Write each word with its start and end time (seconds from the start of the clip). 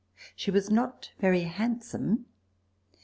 She 0.35 0.49
was 0.49 0.71
not 0.71 1.11
very 1.19 1.41
handsome. 1.41 2.25